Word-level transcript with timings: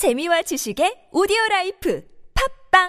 재미와 0.00 0.40
지식의 0.48 1.12
오디오 1.12 1.36
라이프 1.50 2.00
팝빵 2.72 2.88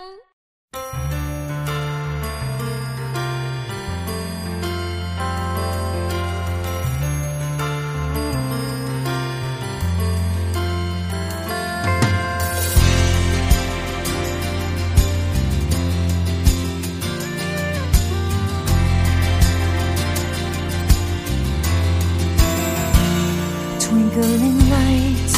Twinkling 23.82 24.60
lights, 24.72 25.36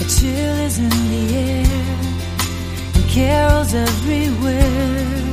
a 0.00 0.04
chill 0.08 0.64
is 0.64 0.78
in 0.78 1.09
everywhere. 3.74 5.32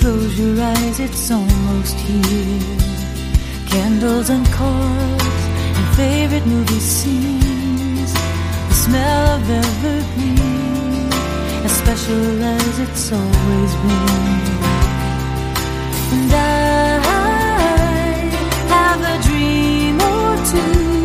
Close 0.00 0.38
your 0.38 0.60
eyes, 0.60 0.98
it's 1.00 1.30
almost 1.30 1.96
here. 1.96 2.78
Candles 3.68 4.30
and 4.30 4.46
cards 4.48 5.42
and 5.78 5.96
favorite 5.96 6.46
movie 6.46 6.80
scenes. 6.80 8.12
The 8.68 8.74
smell 8.74 9.36
of 9.36 9.50
evergreen, 9.50 11.12
as 11.64 11.72
special 11.72 12.42
as 12.42 12.78
it's 12.80 13.12
always 13.12 13.74
been. 13.82 14.42
And 16.14 16.32
I 16.32 16.98
have 18.74 19.00
a 19.14 19.16
dream 19.26 20.00
or 20.00 20.36
two. 20.52 21.01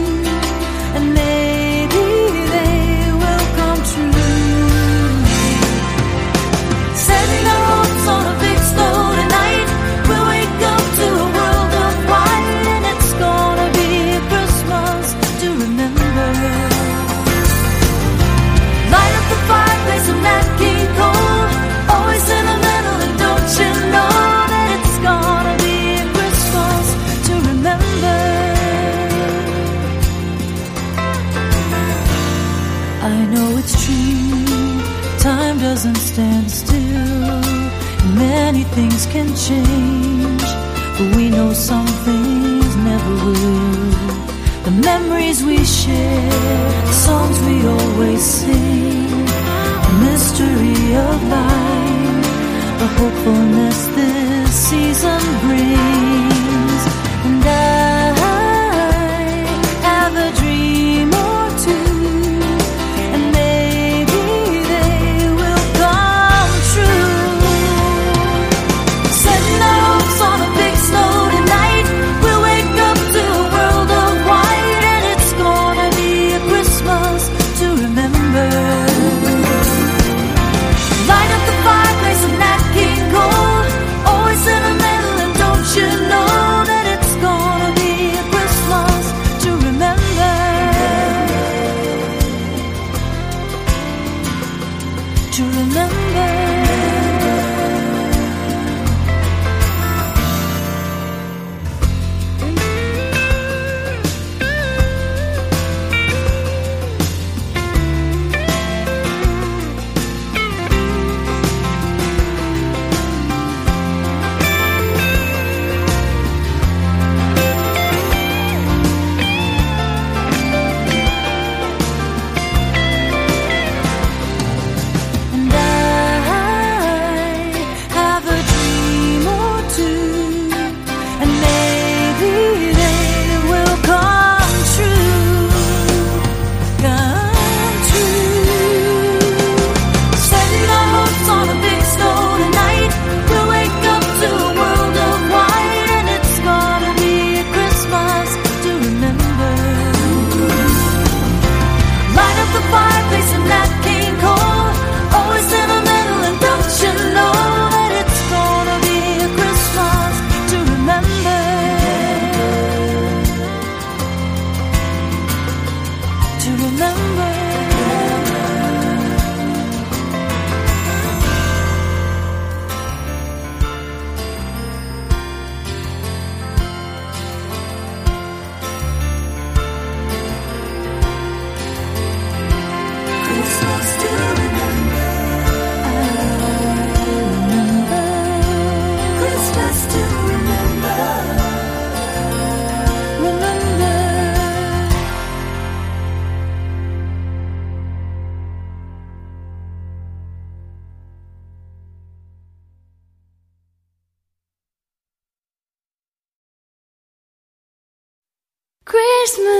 of 50.98 51.30
life, 51.30 52.80
the 52.80 52.88
hopefulness 52.98 53.88
this 53.96 54.52
season 54.70 55.22
brings. 55.42 55.97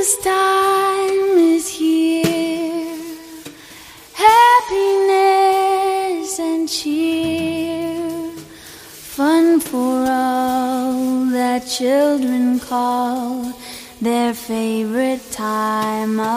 This 0.08 0.24
time 0.24 1.38
is 1.38 1.68
here. 1.68 2.96
Happiness 4.14 5.60
and 6.40 6.70
cheer. 6.70 8.32
Fun 9.18 9.60
for 9.60 10.06
all 10.08 11.26
that 11.32 11.68
children 11.68 12.58
call 12.62 13.52
their 14.00 14.34
favorite 14.34 15.30
time 15.30 16.22
of 16.22 16.37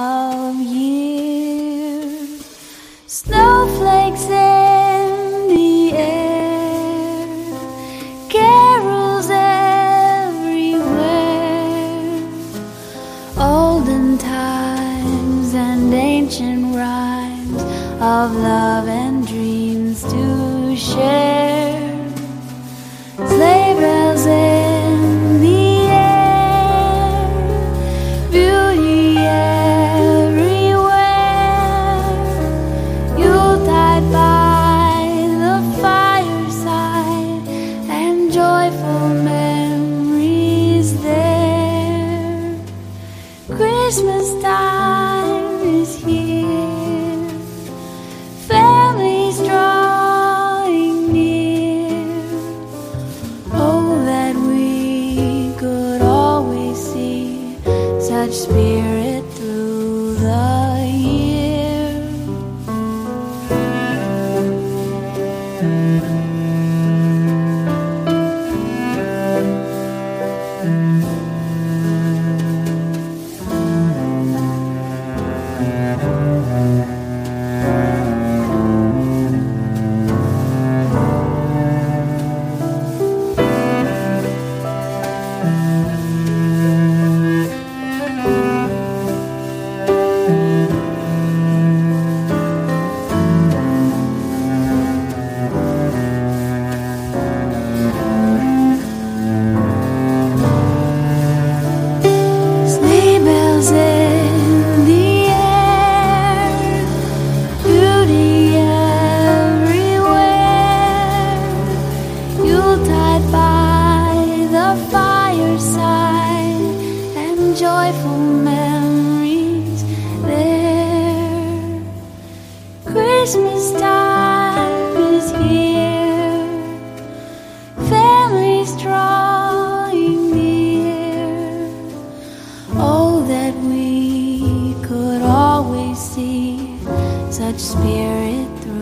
such 137.40 137.58
spirit 137.58 138.46
through 138.60 138.79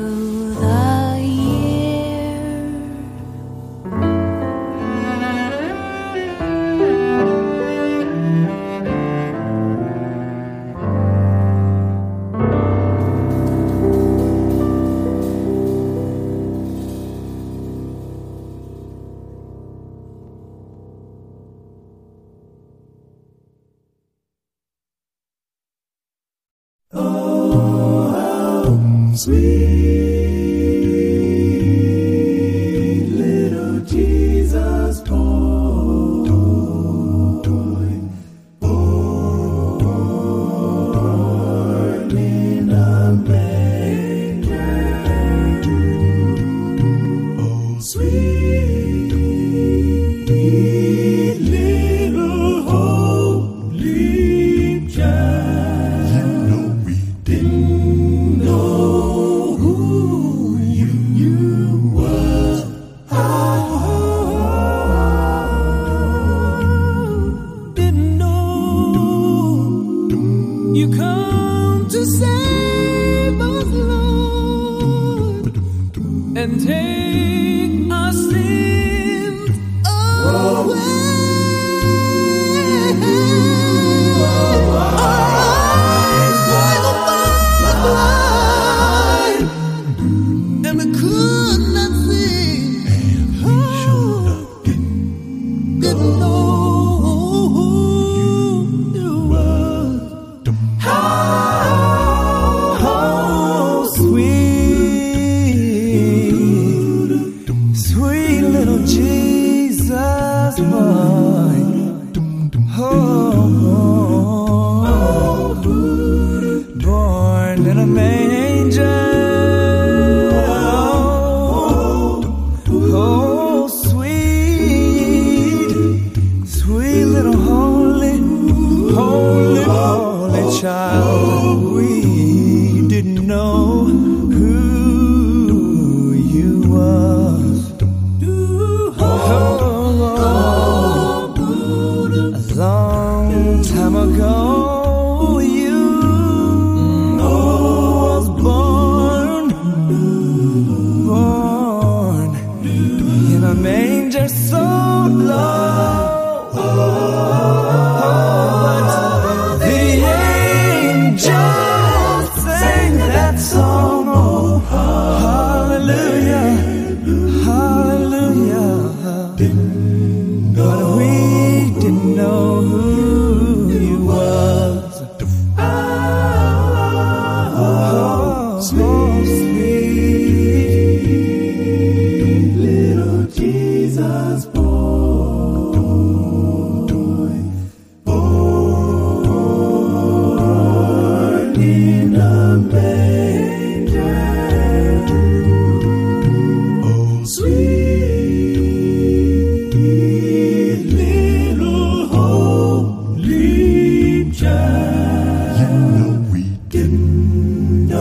and 76.49 76.67
take 76.67 77.28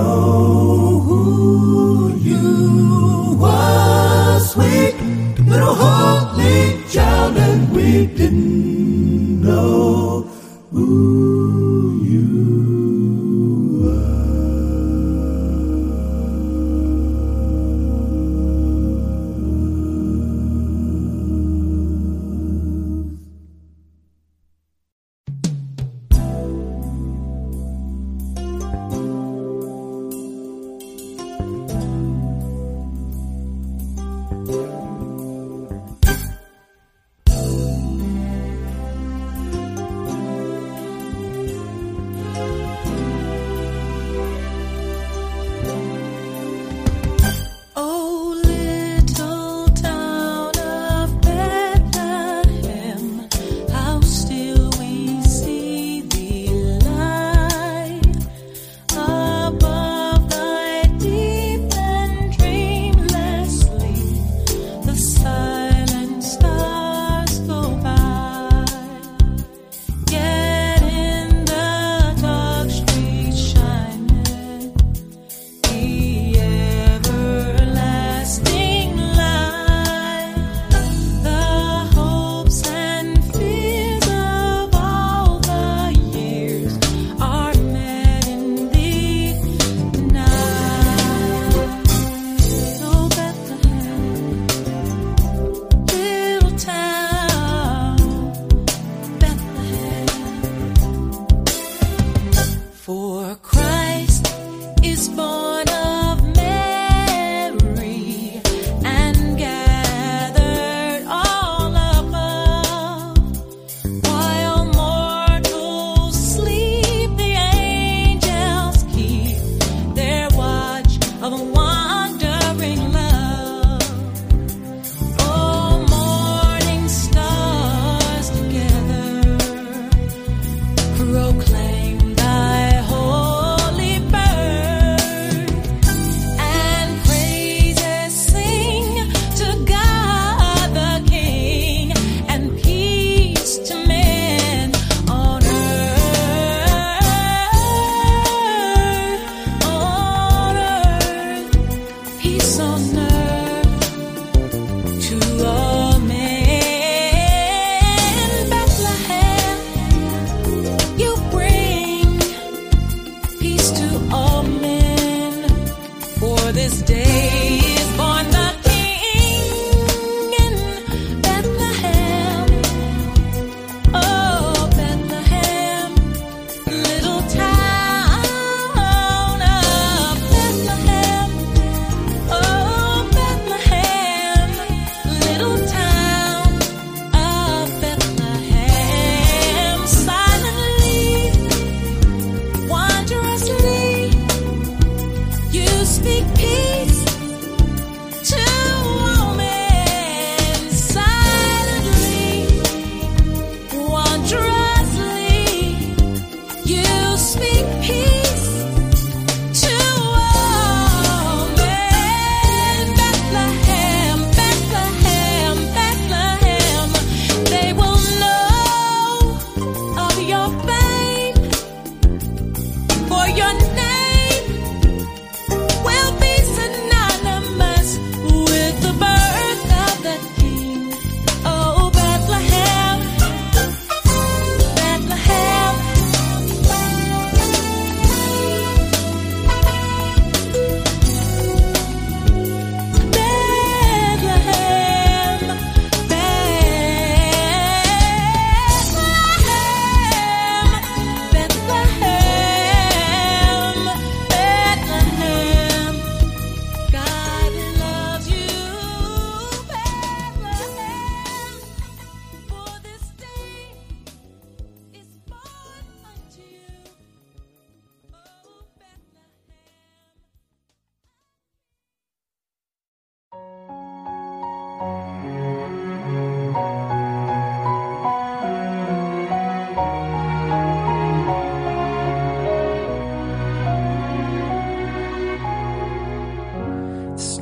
know 0.08 1.00
who 1.06 2.16
you. 2.28 2.46
Sweet 4.52 4.96
little 5.52 5.76
holy 5.76 6.84
child, 6.94 7.38
and 7.38 7.62
we 7.76 8.06
didn't. 8.18 8.47
is 104.98 105.27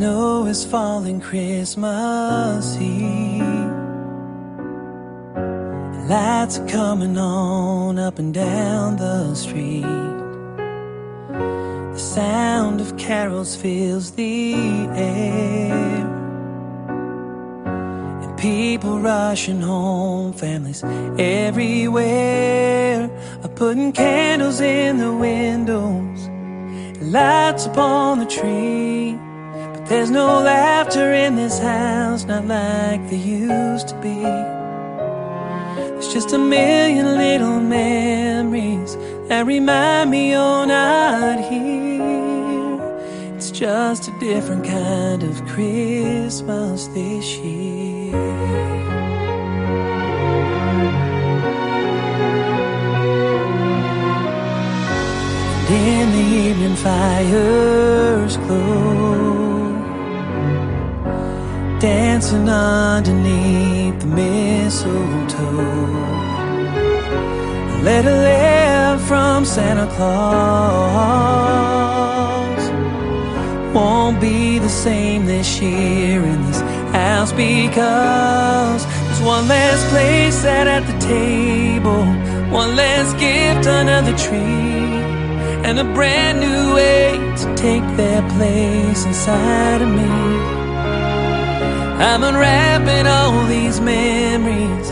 snow 0.05 0.45
is 0.45 0.63
falling 0.63 1.19
Christmas 1.19 2.77
Eve. 2.77 3.41
Lights 6.07 6.59
are 6.59 6.67
coming 6.67 7.17
on 7.17 7.97
up 7.97 8.19
and 8.19 8.31
down 8.31 8.97
the 8.97 9.33
street. 9.33 9.81
The 11.93 11.97
sound 11.97 12.81
of 12.81 12.95
carols 12.97 13.55
fills 13.55 14.11
the 14.11 14.53
air. 14.93 15.73
And 18.23 18.37
people 18.37 18.99
rushing 18.99 19.61
home, 19.61 20.33
families 20.33 20.83
everywhere 21.17 23.09
are 23.43 23.55
putting 23.55 23.91
candles 23.91 24.61
in 24.61 24.99
the 24.99 25.13
windows, 25.27 26.29
lights 27.01 27.65
upon 27.65 28.19
the 28.19 28.27
tree. 28.27 29.17
There's 29.87 30.09
no 30.09 30.39
laughter 30.39 31.13
in 31.13 31.35
this 31.35 31.59
house, 31.59 32.25
not 32.25 32.45
like 32.47 33.07
there 33.07 33.19
used 33.19 33.89
to 33.89 33.95
be. 34.01 34.15
There's 35.75 36.11
just 36.11 36.33
a 36.33 36.39
million 36.39 37.17
little 37.17 37.59
memories 37.59 38.97
that 39.27 39.45
remind 39.45 40.09
me 40.09 40.31
you're 40.31 40.65
not 40.65 41.39
here. 41.39 42.81
It's 43.35 43.51
just 43.51 44.07
a 44.07 44.19
different 44.19 44.65
kind 44.65 45.21
of 45.21 45.45
Christmas 45.45 46.87
this 46.87 47.37
year. 47.37 48.15
And 55.67 55.69
in 55.69 56.11
the 56.11 56.25
evening 56.49 56.75
fires 56.75 58.37
glow, 58.37 59.34
dancing 61.79 62.47
underneath 62.49 63.99
the 63.99 64.07
mistletoe. 64.07 65.59
A 67.75 67.81
letter 67.83 68.11
left 68.11 69.03
from 69.07 69.45
Santa 69.45 69.87
Claus 69.95 71.35
won't 73.73 74.21
be 74.21 74.59
the 74.59 74.69
same 74.69 75.25
this 75.25 75.59
year 75.59 76.23
in 76.23 76.45
this 76.47 76.61
house 76.91 77.31
because 77.33 78.85
there's 78.85 79.21
one 79.21 79.47
less 79.47 79.89
place 79.89 80.35
sat 80.35 80.67
at 80.67 80.85
the 80.87 80.97
table, 81.05 82.05
one 82.51 82.75
less 82.75 83.13
gift 83.13 83.67
under 83.67 84.01
the 84.09 84.17
tree, 84.17 85.01
and 85.67 85.77
a 85.79 85.83
brand 85.93 86.39
new 86.39 86.73
way 86.73 87.17
to 87.35 87.55
take 87.55 87.83
their 87.97 88.21
place 88.37 89.05
inside 89.05 89.81
of 89.81 89.89
me. 89.89 90.64
I'm 92.07 92.23
unwrapping 92.23 93.07
all 93.07 93.47
these 93.47 93.81
memories, 93.81 94.89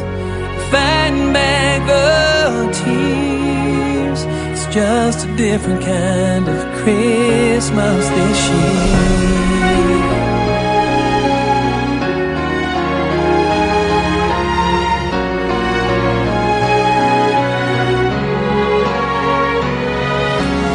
fighting 0.71 1.31
back 1.31 1.79
the 1.85 2.71
tears. 2.73 4.21
It's 4.51 4.65
just 4.73 5.27
a 5.27 5.35
different 5.37 5.83
kind 5.83 6.49
of 6.49 6.59
Christmas 6.81 8.09
this 8.09 8.49
year. 8.49 9.13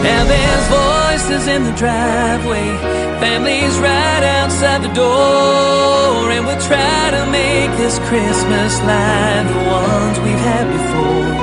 Now 0.04 0.22
there's 0.32 0.66
voices 0.68 1.48
in 1.48 1.64
the 1.64 1.72
driveway, 1.72 2.68
families 3.20 3.78
right 3.78 4.24
outside 4.38 4.82
the 4.82 4.92
door, 4.94 6.30
and 6.30 6.46
we'll 6.46 6.60
try 6.60 7.10
to 7.10 7.22
make 7.30 7.70
this 7.76 7.98
Christmas 8.10 8.72
like 8.82 9.46
the 9.46 9.62
ones 9.66 10.16
we've 10.20 10.44
had 10.50 10.66
before. 10.78 11.34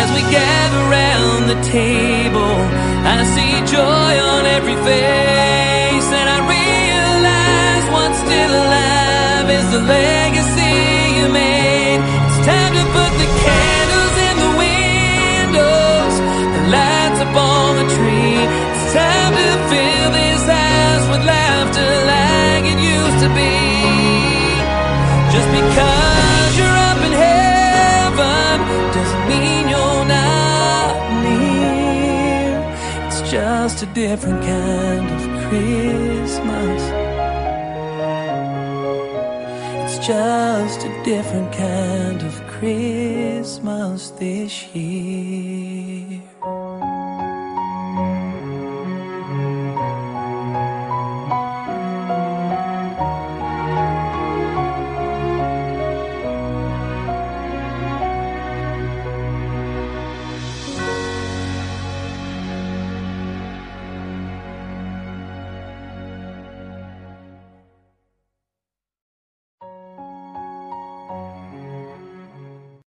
As 0.00 0.08
we 0.16 0.22
gather 0.30 0.80
around 0.88 1.40
the 1.52 1.60
table, 1.62 2.56
I 3.04 3.22
see 3.34 3.52
joy 3.76 4.12
on 4.34 4.46
every 4.56 4.76
face, 4.88 6.08
and 6.18 6.26
I 6.36 6.38
realize 6.58 7.84
what's 7.94 8.18
still 8.26 8.52
alive 8.64 9.48
is 9.50 9.66
the 9.72 9.80
legacy 9.80 10.25
because 25.60 26.58
you're 26.58 26.78
up 26.90 27.00
in 27.08 27.14
heaven 27.26 28.56
doesn't 28.96 29.24
mean 29.32 29.64
you're 29.72 30.04
not 30.04 30.94
near. 31.24 32.54
It's 33.06 33.22
just 33.30 33.82
a 33.82 33.86
different 33.86 34.42
kind 34.42 35.06
of 35.16 35.22
Christmas. 35.46 36.82
It's 39.84 39.98
just 40.06 40.80
a 40.84 40.92
different 41.04 41.50
kind 41.52 42.20
of 42.22 42.34
Christmas 42.56 44.10
this 44.10 44.52
year. 44.74 46.20